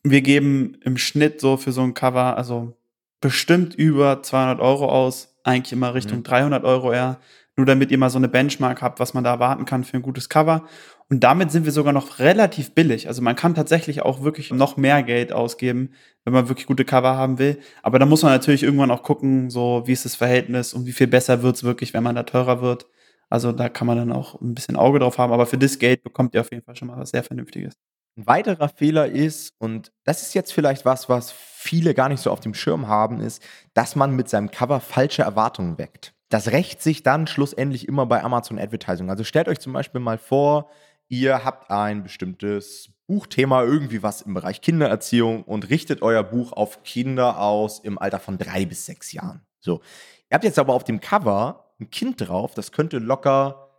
wir 0.01 0.21
geben 0.21 0.77
im 0.81 0.97
Schnitt 0.97 1.41
so 1.41 1.57
für 1.57 1.73
so 1.73 1.81
ein 1.81 1.93
Cover, 1.93 2.37
also 2.37 2.77
bestimmt 3.19 3.75
über 3.75 4.23
200 4.23 4.61
Euro 4.61 4.87
aus, 4.87 5.35
eigentlich 5.43 5.73
immer 5.73 5.93
Richtung 5.93 6.19
mhm. 6.19 6.23
300 6.23 6.63
Euro 6.63 6.93
eher, 6.93 7.19
nur 7.57 7.65
damit 7.65 7.91
ihr 7.91 7.97
mal 7.97 8.09
so 8.09 8.17
eine 8.17 8.29
Benchmark 8.29 8.81
habt, 8.81 9.01
was 9.01 9.13
man 9.13 9.25
da 9.25 9.31
erwarten 9.31 9.65
kann 9.65 9.83
für 9.83 9.97
ein 9.97 10.03
gutes 10.03 10.29
Cover. 10.29 10.65
Und 11.09 11.21
damit 11.21 11.51
sind 11.51 11.65
wir 11.65 11.73
sogar 11.73 11.91
noch 11.91 12.19
relativ 12.19 12.73
billig. 12.73 13.09
Also 13.09 13.21
man 13.21 13.35
kann 13.35 13.55
tatsächlich 13.55 14.03
auch 14.03 14.23
wirklich 14.23 14.51
noch 14.53 14.77
mehr 14.77 15.03
Geld 15.03 15.33
ausgeben, 15.33 15.89
wenn 16.23 16.31
man 16.31 16.47
wirklich 16.47 16.65
gute 16.65 16.85
Cover 16.85 17.17
haben 17.17 17.39
will. 17.39 17.59
Aber 17.83 17.99
da 17.99 18.05
muss 18.05 18.23
man 18.23 18.31
natürlich 18.31 18.63
irgendwann 18.63 18.91
auch 18.91 19.03
gucken, 19.03 19.49
so 19.49 19.83
wie 19.85 19.91
ist 19.91 20.05
das 20.05 20.15
Verhältnis 20.15 20.73
und 20.73 20.85
wie 20.85 20.93
viel 20.93 21.07
besser 21.07 21.43
wird's 21.43 21.65
wirklich, 21.65 21.93
wenn 21.93 22.03
man 22.03 22.15
da 22.15 22.23
teurer 22.23 22.61
wird. 22.61 22.85
Also 23.29 23.51
da 23.51 23.69
kann 23.69 23.87
man 23.87 23.97
dann 23.97 24.11
auch 24.11 24.39
ein 24.41 24.55
bisschen 24.55 24.75
Auge 24.75 24.99
drauf 24.99 25.17
haben, 25.17 25.33
aber 25.33 25.45
für 25.45 25.57
das 25.57 25.79
Geld 25.79 26.03
bekommt 26.03 26.33
ihr 26.33 26.41
auf 26.41 26.51
jeden 26.51 26.63
Fall 26.63 26.75
schon 26.75 26.87
mal 26.87 26.97
was 26.97 27.09
sehr 27.09 27.23
Vernünftiges. 27.23 27.73
Ein 28.17 28.25
weiterer 28.25 28.69
Fehler 28.69 29.07
ist, 29.07 29.53
und 29.59 29.91
das 30.03 30.21
ist 30.21 30.33
jetzt 30.33 30.51
vielleicht 30.51 30.85
was, 30.85 31.07
was 31.07 31.31
viele 31.31 31.93
gar 31.93 32.09
nicht 32.09 32.21
so 32.21 32.31
auf 32.31 32.39
dem 32.39 32.53
Schirm 32.53 32.87
haben, 32.87 33.19
ist, 33.21 33.43
dass 33.73 33.95
man 33.95 34.15
mit 34.15 34.29
seinem 34.29 34.49
Cover 34.49 34.79
falsche 34.79 35.21
Erwartungen 35.21 35.77
weckt. 35.77 36.13
Das 36.29 36.51
rächt 36.51 36.81
sich 36.81 37.03
dann 37.03 37.27
schlussendlich 37.27 37.87
immer 37.87 38.05
bei 38.05 38.23
Amazon 38.23 38.57
Advertising. 38.57 39.09
Also 39.09 39.23
stellt 39.23 39.47
euch 39.47 39.59
zum 39.59 39.73
Beispiel 39.73 40.01
mal 40.01 40.17
vor, 40.17 40.69
ihr 41.07 41.45
habt 41.45 41.69
ein 41.69 42.03
bestimmtes 42.03 42.89
Buchthema, 43.07 43.63
irgendwie 43.63 44.03
was 44.03 44.21
im 44.21 44.33
Bereich 44.33 44.61
Kindererziehung 44.61 45.43
und 45.43 45.69
richtet 45.69 46.01
euer 46.01 46.23
Buch 46.23 46.51
auf 46.51 46.83
Kinder 46.83 47.39
aus 47.39 47.79
im 47.79 47.97
Alter 47.97 48.19
von 48.19 48.37
drei 48.37 48.65
bis 48.65 48.85
sechs 48.85 49.11
Jahren. 49.13 49.41
So. 49.59 49.81
Ihr 50.29 50.35
habt 50.35 50.43
jetzt 50.43 50.59
aber 50.59 50.73
auf 50.73 50.83
dem 50.83 50.99
Cover 50.99 51.66
ein 51.79 51.89
Kind 51.89 52.27
drauf, 52.27 52.53
das 52.53 52.71
könnte 52.71 52.99
locker 52.99 53.69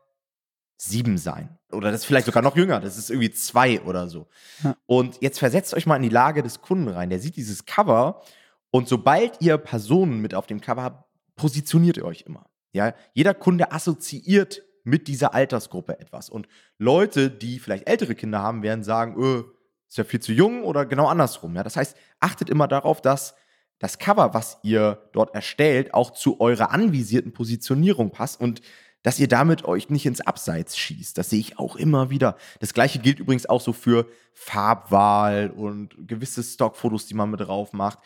sieben 0.76 1.19
sein. 1.19 1.59
Oder 1.73 1.90
das 1.90 2.02
ist 2.02 2.07
vielleicht 2.07 2.26
sogar 2.26 2.43
noch 2.43 2.57
jünger, 2.57 2.81
das 2.81 2.97
ist 2.97 3.11
irgendwie 3.11 3.31
zwei 3.31 3.81
oder 3.83 4.09
so. 4.09 4.28
Ja. 4.62 4.76
Und 4.87 5.21
jetzt 5.21 5.38
versetzt 5.38 5.75
euch 5.75 5.87
mal 5.87 5.97
in 5.97 6.02
die 6.02 6.09
Lage 6.09 6.43
des 6.43 6.61
Kunden 6.61 6.88
rein. 6.88 7.11
Der 7.11 7.19
sieht 7.19 7.37
dieses 7.37 7.67
Cover 7.67 8.23
und 8.71 8.88
sobald 8.88 9.40
ihr 9.40 9.59
Personen 9.59 10.21
mit 10.21 10.35
auf 10.35 10.47
dem 10.47 10.61
Cover 10.61 10.83
habt, 10.83 11.05
positioniert 11.37 11.97
ihr 11.97 12.05
euch 12.05 12.23
immer. 12.26 12.49
Ja, 12.73 12.95
jeder 13.12 13.35
Kunde 13.35 13.73
assoziiert 13.73 14.62
mit 14.85 15.09
dieser 15.09 15.35
Altersgruppe 15.35 15.99
etwas. 15.99 16.31
Und 16.31 16.49
Leute, 16.78 17.31
die 17.31 17.59
vielleicht 17.59 17.88
ältere 17.88 18.14
Kinder 18.14 18.40
haben, 18.40 18.62
werden 18.62 18.85
sagen, 18.85 19.17
öh, 19.19 19.45
ist 19.88 19.99
ja 19.99 20.05
viel 20.05 20.21
zu 20.21 20.33
jung 20.33 20.64
oder 20.64 20.87
genau 20.87 21.07
andersrum. 21.07 21.57
Ja, 21.57 21.62
das 21.62 21.76
heißt, 21.76 21.97
achtet 22.21 22.50
immer 22.50 22.69
darauf, 22.69 23.00
dass 23.00 23.35
das 23.78 23.99
Cover, 23.99 24.35
was 24.35 24.58
ihr 24.62 25.08
dort 25.12 25.35
erstellt, 25.35 25.94
auch 25.94 26.12
zu 26.12 26.40
eurer 26.40 26.73
anvisierten 26.73 27.32
Positionierung 27.32 28.11
passt 28.11 28.40
und 28.40 28.61
dass 29.02 29.20
ihr 29.20 29.28
damit 29.28 29.64
euch 29.64 29.90
nicht 29.90 30.06
ins 30.06 30.20
Abseits 30.20 30.76
schießt. 30.76 31.16
Das 31.16 31.30
sehe 31.30 31.38
ich 31.38 31.58
auch 31.58 31.76
immer 31.76 32.11
wieder. 32.11 32.37
Das 32.61 32.75
gleiche 32.75 32.99
gilt 32.99 33.20
übrigens 33.20 33.47
auch 33.47 33.61
so 33.61 33.73
für 33.73 34.06
Farbwahl 34.35 35.50
und 35.50 35.94
gewisse 36.06 36.42
Stockfotos, 36.42 37.06
die 37.06 37.14
man 37.14 37.30
mit 37.30 37.40
drauf 37.40 37.73
macht. 37.73 38.00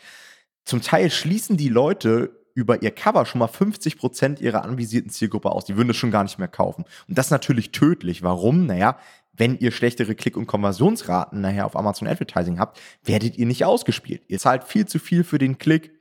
Zum 0.65 0.81
Teil 0.81 1.09
schließen 1.09 1.57
die 1.57 1.69
Leute 1.69 2.39
über 2.55 2.83
ihr 2.83 2.91
Cover 2.91 3.25
schon 3.25 3.39
mal 3.39 3.47
50 3.47 3.97
Prozent 3.97 4.39
ihrer 4.39 4.63
anvisierten 4.63 5.09
Zielgruppe 5.09 5.51
aus. 5.51 5.65
Die 5.65 5.75
würden 5.75 5.89
es 5.89 5.97
schon 5.97 6.11
gar 6.11 6.23
nicht 6.23 6.37
mehr 6.37 6.47
kaufen. 6.47 6.85
Und 7.07 7.17
das 7.17 7.27
ist 7.27 7.31
natürlich 7.31 7.71
tödlich. 7.71 8.21
Warum? 8.21 8.67
Naja, 8.67 8.97
wenn 9.33 9.57
ihr 9.57 9.71
schlechtere 9.71 10.15
Klick- 10.15 10.37
und 10.37 10.47
Konversionsraten 10.47 11.41
nachher 11.41 11.65
auf 11.65 11.75
Amazon 11.75 12.07
Advertising 12.07 12.59
habt, 12.59 12.79
werdet 13.03 13.37
ihr 13.37 13.45
nicht 13.45 13.65
ausgespielt. 13.65 14.21
Ihr 14.27 14.39
zahlt 14.39 14.63
viel 14.63 14.85
zu 14.85 14.99
viel 14.99 15.23
für 15.23 15.39
den 15.39 15.57
Klick 15.57 15.91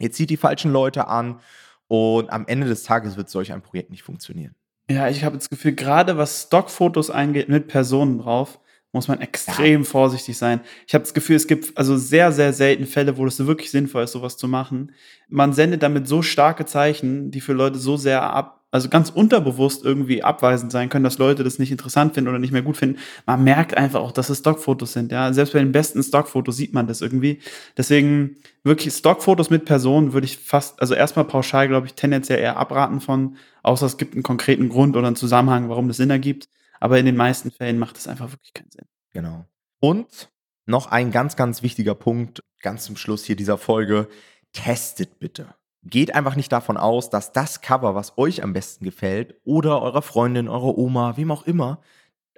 Ihr 0.00 0.10
zieht 0.10 0.30
die 0.30 0.36
falschen 0.36 0.72
Leute 0.72 1.06
an 1.06 1.40
und 1.86 2.30
am 2.30 2.46
Ende 2.48 2.66
des 2.66 2.82
Tages 2.82 3.16
wird 3.16 3.28
solch 3.28 3.52
ein 3.52 3.62
Projekt 3.62 3.90
nicht 3.90 4.02
funktionieren. 4.02 4.54
Ja, 4.90 5.08
ich 5.08 5.22
habe 5.22 5.36
das 5.36 5.48
Gefühl, 5.48 5.72
gerade 5.72 6.16
was 6.16 6.44
Stockfotos 6.44 7.10
angeht 7.10 7.48
mit 7.48 7.68
Personen 7.68 8.18
drauf, 8.18 8.58
muss 8.92 9.06
man 9.06 9.20
extrem 9.20 9.82
ja. 9.82 9.86
vorsichtig 9.86 10.36
sein. 10.36 10.60
Ich 10.88 10.94
habe 10.94 11.04
das 11.04 11.14
Gefühl, 11.14 11.36
es 11.36 11.46
gibt 11.46 11.76
also 11.78 11.96
sehr, 11.96 12.32
sehr 12.32 12.52
selten 12.52 12.86
Fälle, 12.86 13.16
wo 13.16 13.26
es 13.26 13.46
wirklich 13.46 13.70
sinnvoll 13.70 14.02
ist, 14.02 14.12
sowas 14.12 14.36
zu 14.36 14.48
machen. 14.48 14.92
Man 15.28 15.52
sendet 15.52 15.84
damit 15.84 16.08
so 16.08 16.22
starke 16.22 16.64
Zeichen, 16.64 17.30
die 17.30 17.40
für 17.40 17.52
Leute 17.52 17.78
so 17.78 17.96
sehr 17.96 18.22
ab, 18.22 18.59
also 18.70 18.88
ganz 18.88 19.10
unterbewusst 19.10 19.84
irgendwie 19.84 20.22
abweisend 20.22 20.70
sein 20.70 20.88
können, 20.88 21.04
dass 21.04 21.18
Leute 21.18 21.42
das 21.42 21.58
nicht 21.58 21.72
interessant 21.72 22.14
finden 22.14 22.28
oder 22.28 22.38
nicht 22.38 22.52
mehr 22.52 22.62
gut 22.62 22.76
finden. 22.76 22.98
Man 23.26 23.42
merkt 23.42 23.76
einfach 23.76 24.00
auch, 24.00 24.12
dass 24.12 24.30
es 24.30 24.38
Stockfotos 24.38 24.92
sind. 24.92 25.10
Ja, 25.10 25.32
selbst 25.32 25.52
bei 25.52 25.58
den 25.58 25.72
besten 25.72 26.02
Stockfotos 26.02 26.56
sieht 26.56 26.72
man 26.72 26.86
das 26.86 27.00
irgendwie. 27.00 27.40
Deswegen 27.76 28.36
wirklich 28.62 28.94
Stockfotos 28.94 29.50
mit 29.50 29.64
Personen 29.64 30.12
würde 30.12 30.26
ich 30.26 30.38
fast, 30.38 30.80
also 30.80 30.94
erstmal 30.94 31.24
pauschal, 31.24 31.68
glaube 31.68 31.86
ich, 31.86 31.94
tendenziell 31.94 32.38
eher 32.38 32.56
abraten 32.56 33.00
von, 33.00 33.36
außer 33.62 33.86
es 33.86 33.96
gibt 33.96 34.14
einen 34.14 34.22
konkreten 34.22 34.68
Grund 34.68 34.96
oder 34.96 35.08
einen 35.08 35.16
Zusammenhang, 35.16 35.68
warum 35.68 35.88
das 35.88 35.96
Sinn 35.96 36.10
ergibt. 36.10 36.48
Aber 36.78 36.98
in 36.98 37.06
den 37.06 37.16
meisten 37.16 37.50
Fällen 37.50 37.78
macht 37.78 37.98
es 37.98 38.06
einfach 38.06 38.30
wirklich 38.30 38.54
keinen 38.54 38.70
Sinn. 38.70 38.86
Genau. 39.12 39.44
Und 39.80 40.30
noch 40.66 40.86
ein 40.86 41.10
ganz, 41.10 41.36
ganz 41.36 41.62
wichtiger 41.62 41.94
Punkt, 41.94 42.42
ganz 42.62 42.84
zum 42.84 42.96
Schluss 42.96 43.24
hier 43.24 43.36
dieser 43.36 43.58
Folge. 43.58 44.08
Testet 44.52 45.18
bitte. 45.18 45.54
Geht 45.82 46.14
einfach 46.14 46.36
nicht 46.36 46.52
davon 46.52 46.76
aus, 46.76 47.10
dass 47.10 47.32
das 47.32 47.62
Cover, 47.62 47.94
was 47.94 48.18
euch 48.18 48.42
am 48.42 48.52
besten 48.52 48.84
gefällt, 48.84 49.36
oder 49.44 49.80
eurer 49.80 50.02
Freundin, 50.02 50.48
eurer 50.48 50.76
Oma, 50.76 51.16
wem 51.16 51.30
auch 51.30 51.44
immer, 51.44 51.80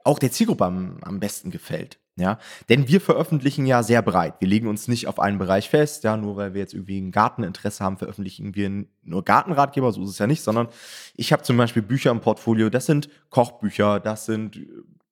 auch 0.05 0.19
der 0.19 0.31
Zielgruppe 0.31 0.65
am, 0.65 0.99
am 1.03 1.21
besten 1.21 1.51
gefällt. 1.51 1.99
Ja, 2.17 2.39
denn 2.69 2.89
wir 2.89 3.01
veröffentlichen 3.01 3.65
ja 3.65 3.83
sehr 3.83 4.03
breit. 4.03 4.35
Wir 4.39 4.47
legen 4.47 4.67
uns 4.67 4.87
nicht 4.87 5.09
auf 5.09 5.19
einen 5.19 5.39
Bereich 5.39 5.71
fest, 5.71 6.05
ja, 6.05 6.19
nur 6.19 6.37
weil 6.37 6.53
wir 6.53 6.61
jetzt 6.61 6.75
irgendwie 6.75 7.01
ein 7.01 7.11
Garteninteresse 7.11 7.83
haben, 7.83 7.97
veröffentlichen 7.97 8.55
wir 8.55 8.85
nur 9.03 9.25
Gartenratgeber, 9.25 9.91
so 9.93 10.03
ist 10.05 10.11
es 10.11 10.19
ja 10.19 10.27
nicht, 10.27 10.43
sondern 10.43 10.69
ich 11.15 11.33
habe 11.33 11.43
zum 11.43 11.57
Beispiel 11.57 11.81
Bücher 11.81 12.11
im 12.11 12.21
Portfolio, 12.21 12.69
das 12.69 12.85
sind 12.85 13.09
Kochbücher, 13.31 13.99
das 13.99 14.27
sind 14.27 14.61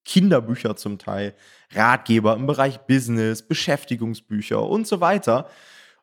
Kinderbücher 0.04 0.76
zum 0.76 0.98
Teil, 0.98 1.34
Ratgeber 1.72 2.34
im 2.36 2.46
Bereich 2.46 2.80
Business, 2.80 3.40
Beschäftigungsbücher 3.42 4.62
und 4.62 4.86
so 4.86 5.00
weiter. 5.00 5.48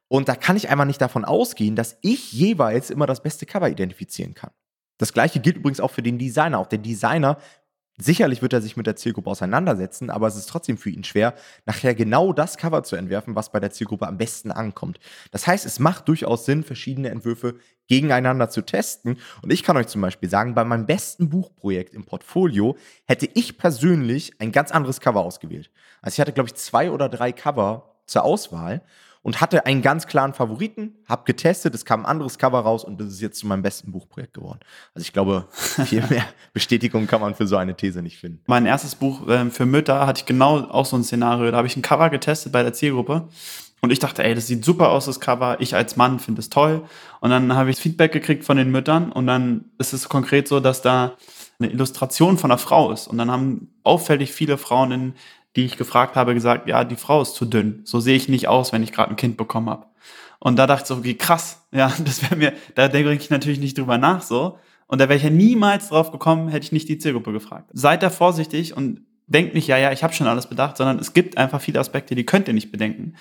Und 0.07 0.29
da 0.29 0.35
kann 0.35 0.55
ich 0.55 0.69
einfach 0.69 0.85
nicht 0.85 1.01
davon 1.01 1.25
ausgehen, 1.25 1.75
dass 1.75 1.97
ich 2.01 2.31
jeweils 2.31 2.89
immer 2.89 3.05
das 3.07 3.21
beste 3.21 3.45
Cover 3.45 3.69
identifizieren 3.69 4.33
kann. 4.33 4.51
Das 4.97 5.13
gleiche 5.13 5.39
gilt 5.39 5.57
übrigens 5.57 5.79
auch 5.79 5.91
für 5.91 6.01
den 6.01 6.17
Designer. 6.17 6.59
Auch 6.59 6.67
der 6.67 6.79
Designer, 6.79 7.37
sicherlich 7.97 8.41
wird 8.41 8.53
er 8.53 8.61
sich 8.61 8.77
mit 8.77 8.87
der 8.87 8.95
Zielgruppe 8.95 9.29
auseinandersetzen, 9.29 10.09
aber 10.09 10.27
es 10.27 10.35
ist 10.35 10.49
trotzdem 10.49 10.77
für 10.77 10.89
ihn 10.89 11.03
schwer, 11.03 11.33
nachher 11.65 11.93
genau 11.93 12.33
das 12.33 12.57
Cover 12.57 12.83
zu 12.83 12.95
entwerfen, 12.95 13.35
was 13.35 13.51
bei 13.51 13.59
der 13.59 13.71
Zielgruppe 13.71 14.07
am 14.07 14.17
besten 14.17 14.51
ankommt. 14.51 14.99
Das 15.31 15.45
heißt, 15.45 15.65
es 15.65 15.79
macht 15.79 16.07
durchaus 16.07 16.45
Sinn, 16.45 16.63
verschiedene 16.63 17.09
Entwürfe 17.09 17.55
gegeneinander 17.87 18.49
zu 18.49 18.61
testen. 18.61 19.17
Und 19.41 19.51
ich 19.51 19.63
kann 19.63 19.77
euch 19.77 19.87
zum 19.87 20.01
Beispiel 20.01 20.29
sagen, 20.29 20.55
bei 20.55 20.63
meinem 20.63 20.85
besten 20.85 21.29
Buchprojekt 21.29 21.93
im 21.93 22.05
Portfolio 22.05 22.77
hätte 23.05 23.29
ich 23.33 23.57
persönlich 23.57 24.33
ein 24.39 24.51
ganz 24.51 24.71
anderes 24.71 24.99
Cover 24.99 25.21
ausgewählt. 25.21 25.69
Also 26.01 26.15
ich 26.15 26.21
hatte, 26.21 26.33
glaube 26.33 26.49
ich, 26.49 26.55
zwei 26.55 26.91
oder 26.91 27.09
drei 27.09 27.31
Cover 27.31 27.95
zur 28.05 28.23
Auswahl 28.23 28.81
und 29.27 29.41
hatte 29.41 29.65
einen 29.65 29.81
ganz 29.81 30.07
klaren 30.07 30.33
Favoriten, 30.33 30.95
habe 31.05 31.23
getestet, 31.25 31.75
es 31.75 31.83
kam 31.83 32.03
ein 32.03 32.05
anderes 32.05 32.37
Cover 32.37 32.61
raus 32.61 32.85
und 32.85 33.01
das 33.01 33.09
ist 33.09 33.19
jetzt 33.19 33.39
zu 33.39 33.45
meinem 33.45 33.61
besten 33.61 33.91
Buchprojekt 33.91 34.33
geworden. 34.33 34.61
Also 34.95 35.03
ich 35.03 35.11
glaube, 35.11 35.47
viel 35.51 36.01
mehr 36.09 36.23
Bestätigung 36.53 37.07
kann 37.07 37.19
man 37.19 37.35
für 37.35 37.45
so 37.45 37.57
eine 37.57 37.75
These 37.75 38.01
nicht 38.01 38.19
finden. 38.19 38.39
Mein 38.47 38.65
erstes 38.65 38.95
Buch 38.95 39.27
äh, 39.27 39.49
für 39.49 39.65
Mütter 39.65 40.07
hatte 40.07 40.21
ich 40.21 40.25
genau 40.25 40.61
auch 40.69 40.85
so 40.85 40.95
ein 40.95 41.03
Szenario. 41.03 41.51
Da 41.51 41.57
habe 41.57 41.67
ich 41.67 41.75
ein 41.75 41.81
Cover 41.81 42.09
getestet 42.09 42.53
bei 42.53 42.63
der 42.63 42.71
Zielgruppe 42.71 43.27
und 43.81 43.91
ich 43.91 43.99
dachte, 43.99 44.23
ey, 44.23 44.33
das 44.33 44.47
sieht 44.47 44.63
super 44.63 44.91
aus, 44.91 45.07
das 45.07 45.19
Cover. 45.19 45.57
Ich 45.59 45.75
als 45.75 45.97
Mann 45.97 46.19
finde 46.19 46.39
es 46.39 46.49
toll. 46.49 46.85
Und 47.19 47.29
dann 47.29 47.53
habe 47.53 47.69
ich 47.69 47.75
Feedback 47.75 48.13
gekriegt 48.13 48.45
von 48.45 48.55
den 48.55 48.71
Müttern 48.71 49.11
und 49.11 49.27
dann 49.27 49.65
ist 49.77 49.91
es 49.91 50.07
konkret 50.07 50.47
so, 50.47 50.61
dass 50.61 50.81
da 50.81 51.17
eine 51.59 51.69
Illustration 51.69 52.37
von 52.37 52.49
einer 52.49 52.59
Frau 52.59 52.93
ist. 52.93 53.07
Und 53.07 53.17
dann 53.17 53.29
haben 53.29 53.73
auffällig 53.83 54.31
viele 54.31 54.57
Frauen 54.57 54.91
in 54.93 55.13
die 55.57 55.65
ich 55.65 55.75
gefragt 55.75 56.15
habe, 56.15 56.35
gesagt, 56.35 56.67
ja, 56.69 56.83
die 56.83 56.95
Frau 56.95 57.21
ist 57.21 57.33
zu 57.33 57.43
dünn. 57.43 57.81
So 57.83 57.99
sehe 57.99 58.15
ich 58.15 58.29
nicht 58.29 58.47
aus, 58.47 58.71
wenn 58.71 58.83
ich 58.83 58.91
gerade 58.91 59.09
ein 59.09 59.15
Kind 59.15 59.37
bekommen 59.37 59.69
habe. 59.69 59.87
Und 60.39 60.57
da 60.57 60.67
dachte 60.67 60.83
ich 60.83 60.87
so, 60.87 60.95
okay, 60.97 61.15
krass, 61.15 61.67
ja, 61.71 61.91
das 62.05 62.21
wäre 62.21 62.35
mir, 62.35 62.53
da 62.75 62.87
denke 62.87 63.11
ich 63.13 63.29
natürlich 63.31 63.59
nicht 63.59 63.77
drüber 63.77 63.97
nach 63.97 64.21
so. 64.21 64.59
Und 64.85 65.01
da 65.01 65.09
wäre 65.09 65.17
ich 65.17 65.23
ja 65.23 65.31
niemals 65.31 65.89
drauf 65.89 66.11
gekommen, 66.11 66.47
hätte 66.49 66.63
ich 66.63 66.71
nicht 66.71 66.87
die 66.87 66.99
Zielgruppe 66.99 67.33
gefragt. 67.33 67.71
Seid 67.73 68.03
da 68.03 68.11
vorsichtig 68.11 68.77
und 68.77 69.01
denkt 69.25 69.55
nicht, 69.55 69.67
ja, 69.67 69.77
ja, 69.77 69.91
ich 69.91 70.03
habe 70.03 70.13
schon 70.13 70.27
alles 70.27 70.47
bedacht, 70.47 70.77
sondern 70.77 70.99
es 70.99 71.11
gibt 71.13 71.37
einfach 71.37 71.59
viele 71.59 71.79
Aspekte, 71.79 72.13
die 72.13 72.25
könnt 72.25 72.47
ihr 72.47 72.53
nicht 72.53 72.71
bedenken. 72.71 73.15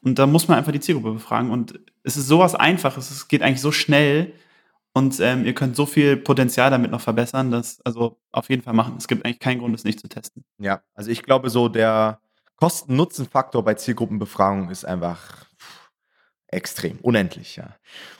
Und 0.00 0.18
da 0.18 0.26
muss 0.26 0.48
man 0.48 0.56
einfach 0.56 0.72
die 0.72 0.80
Zielgruppe 0.80 1.12
befragen. 1.12 1.50
Und 1.50 1.78
es 2.02 2.16
ist 2.16 2.26
sowas 2.26 2.54
Einfaches, 2.54 3.10
es 3.10 3.28
geht 3.28 3.42
eigentlich 3.42 3.60
so 3.60 3.70
schnell, 3.70 4.32
und 4.94 5.20
ähm, 5.20 5.44
ihr 5.44 5.54
könnt 5.54 5.74
so 5.74 5.86
viel 5.86 6.16
Potenzial 6.16 6.70
damit 6.70 6.90
noch 6.90 7.00
verbessern, 7.00 7.50
dass 7.50 7.80
also 7.82 8.18
auf 8.30 8.50
jeden 8.50 8.62
Fall 8.62 8.74
machen. 8.74 8.96
Es 8.98 9.08
gibt 9.08 9.24
eigentlich 9.24 9.40
keinen 9.40 9.60
Grund, 9.60 9.74
es 9.74 9.84
nicht 9.84 10.00
zu 10.00 10.08
testen. 10.08 10.44
Ja, 10.58 10.82
also 10.94 11.10
ich 11.10 11.22
glaube 11.22 11.48
so, 11.50 11.68
der 11.68 12.20
Kosten-Nutzen-Faktor 12.56 13.64
bei 13.64 13.74
Zielgruppenbefragung 13.74 14.70
ist 14.70 14.84
einfach 14.84 15.46
extrem, 16.48 16.98
unendlich, 17.00 17.56
ja. 17.56 17.74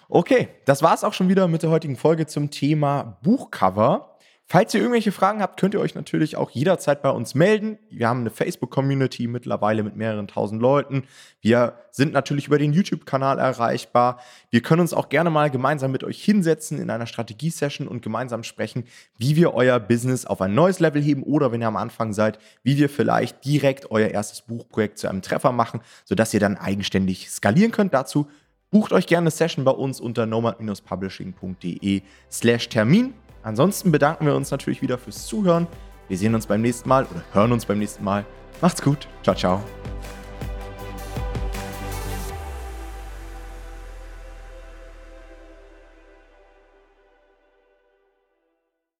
Okay, 0.08 0.48
das 0.64 0.82
war 0.82 0.94
es 0.94 1.04
auch 1.04 1.12
schon 1.12 1.28
wieder 1.28 1.46
mit 1.46 1.62
der 1.62 1.70
heutigen 1.70 1.96
Folge 1.96 2.26
zum 2.26 2.50
Thema 2.50 3.18
Buchcover. 3.22 4.11
Falls 4.52 4.74
ihr 4.74 4.80
irgendwelche 4.80 5.12
Fragen 5.12 5.40
habt, 5.40 5.58
könnt 5.58 5.72
ihr 5.72 5.80
euch 5.80 5.94
natürlich 5.94 6.36
auch 6.36 6.50
jederzeit 6.50 7.00
bei 7.00 7.08
uns 7.08 7.34
melden. 7.34 7.78
Wir 7.88 8.06
haben 8.06 8.20
eine 8.20 8.28
Facebook-Community 8.28 9.26
mittlerweile 9.26 9.82
mit 9.82 9.96
mehreren 9.96 10.28
tausend 10.28 10.60
Leuten. 10.60 11.04
Wir 11.40 11.78
sind 11.90 12.12
natürlich 12.12 12.48
über 12.48 12.58
den 12.58 12.74
YouTube-Kanal 12.74 13.38
erreichbar. 13.38 14.20
Wir 14.50 14.60
können 14.60 14.82
uns 14.82 14.92
auch 14.92 15.08
gerne 15.08 15.30
mal 15.30 15.48
gemeinsam 15.48 15.90
mit 15.90 16.04
euch 16.04 16.22
hinsetzen 16.22 16.78
in 16.78 16.90
einer 16.90 17.06
Strategie-Session 17.06 17.88
und 17.88 18.02
gemeinsam 18.02 18.42
sprechen, 18.42 18.84
wie 19.16 19.36
wir 19.36 19.54
euer 19.54 19.80
Business 19.80 20.26
auf 20.26 20.42
ein 20.42 20.52
neues 20.52 20.80
Level 20.80 21.00
heben 21.00 21.22
oder 21.22 21.50
wenn 21.50 21.62
ihr 21.62 21.68
am 21.68 21.76
Anfang 21.76 22.12
seid, 22.12 22.38
wie 22.62 22.76
wir 22.76 22.90
vielleicht 22.90 23.46
direkt 23.46 23.90
euer 23.90 24.08
erstes 24.08 24.42
Buchprojekt 24.42 24.98
zu 24.98 25.08
einem 25.08 25.22
Treffer 25.22 25.52
machen, 25.52 25.80
sodass 26.04 26.34
ihr 26.34 26.40
dann 26.40 26.58
eigenständig 26.58 27.30
skalieren 27.30 27.72
könnt. 27.72 27.94
Dazu 27.94 28.28
bucht 28.70 28.92
euch 28.92 29.06
gerne 29.06 29.22
eine 29.22 29.30
Session 29.30 29.64
bei 29.64 29.72
uns 29.72 29.98
unter 29.98 30.26
nomad-publishing.de 30.26 32.02
slash 32.30 32.68
Termin. 32.68 33.14
Ansonsten 33.42 33.92
bedanken 33.92 34.26
wir 34.26 34.34
uns 34.34 34.50
natürlich 34.50 34.82
wieder 34.82 34.98
fürs 34.98 35.26
Zuhören. 35.26 35.66
Wir 36.08 36.18
sehen 36.18 36.34
uns 36.34 36.46
beim 36.46 36.60
nächsten 36.60 36.88
Mal 36.88 37.04
oder 37.04 37.22
hören 37.32 37.52
uns 37.52 37.66
beim 37.66 37.78
nächsten 37.78 38.04
Mal. 38.04 38.24
Macht's 38.60 38.82
gut. 38.82 39.08
Ciao, 39.22 39.34
ciao. 39.34 39.62